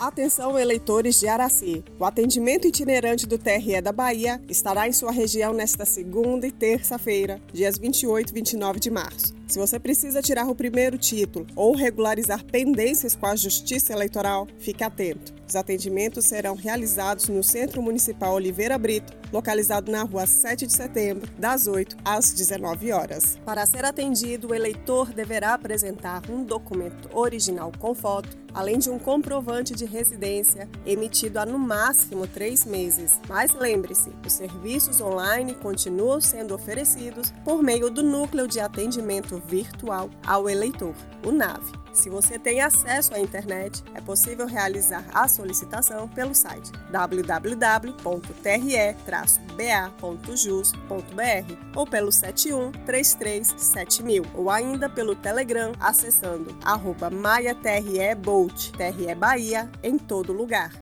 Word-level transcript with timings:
Atenção, 0.00 0.56
eleitores 0.56 1.18
de 1.18 1.26
Araci. 1.26 1.84
O 1.98 2.04
atendimento 2.04 2.68
itinerante 2.68 3.26
do 3.26 3.36
TRE 3.36 3.80
da 3.82 3.90
Bahia 3.90 4.40
estará 4.48 4.86
em 4.86 4.92
sua 4.92 5.10
região 5.10 5.52
nesta 5.52 5.84
segunda 5.84 6.46
e 6.46 6.52
terça-feira, 6.52 7.40
dias 7.52 7.76
28 7.78 8.30
e 8.30 8.34
29 8.34 8.78
de 8.78 8.90
março. 8.92 9.37
Se 9.48 9.58
você 9.58 9.80
precisa 9.80 10.20
tirar 10.20 10.46
o 10.46 10.54
primeiro 10.54 10.98
título 10.98 11.46
ou 11.56 11.74
regularizar 11.74 12.44
pendências 12.44 13.16
com 13.16 13.24
a 13.24 13.34
Justiça 13.34 13.94
Eleitoral, 13.94 14.46
fique 14.58 14.84
atento. 14.84 15.38
Os 15.48 15.56
atendimentos 15.56 16.26
serão 16.26 16.54
realizados 16.54 17.26
no 17.28 17.42
Centro 17.42 17.80
Municipal 17.80 18.34
Oliveira 18.34 18.76
Brito, 18.76 19.16
localizado 19.32 19.90
na 19.90 20.02
rua 20.02 20.26
7 20.26 20.66
de 20.66 20.74
setembro, 20.74 21.26
das 21.38 21.66
8 21.66 21.96
às 22.04 22.30
19 22.34 22.92
horas. 22.92 23.38
Para 23.46 23.64
ser 23.64 23.86
atendido, 23.86 24.48
o 24.48 24.54
eleitor 24.54 25.10
deverá 25.10 25.54
apresentar 25.54 26.22
um 26.30 26.44
documento 26.44 27.08
original 27.16 27.72
com 27.78 27.94
foto, 27.94 28.36
além 28.52 28.78
de 28.78 28.90
um 28.90 28.98
comprovante 28.98 29.74
de 29.74 29.86
residência 29.86 30.68
emitido 30.84 31.38
há 31.38 31.46
no 31.46 31.58
máximo 31.58 32.26
três 32.26 32.66
meses. 32.66 33.18
Mas 33.26 33.54
lembre-se, 33.54 34.10
os 34.26 34.34
serviços 34.34 35.00
online 35.00 35.54
continuam 35.54 36.20
sendo 36.20 36.54
oferecidos 36.54 37.32
por 37.42 37.62
meio 37.62 37.88
do 37.88 38.02
Núcleo 38.02 38.46
de 38.46 38.60
Atendimento 38.60 39.37
virtual 39.38 40.10
ao 40.26 40.48
eleitor, 40.48 40.94
o 41.26 41.30
NAVE. 41.30 41.76
Se 41.92 42.08
você 42.08 42.38
tem 42.38 42.60
acesso 42.60 43.14
à 43.14 43.18
internet, 43.18 43.82
é 43.94 44.00
possível 44.00 44.46
realizar 44.46 45.04
a 45.12 45.26
solicitação 45.26 46.06
pelo 46.08 46.32
site 46.34 46.70
www.tre-ba.jus.br 46.92 47.98
ou 51.76 51.86
pelo 51.86 52.12
71 52.12 52.72
7000 53.56 54.24
ou 54.34 54.48
ainda 54.50 54.88
pelo 54.88 55.16
Telegram 55.16 55.72
acessando 55.80 56.56
arroba 56.64 57.10
maiatrebolt, 57.10 58.70
TRE 58.72 59.14
Bahia 59.16 59.68
em 59.82 59.98
todo 59.98 60.32
lugar. 60.32 60.87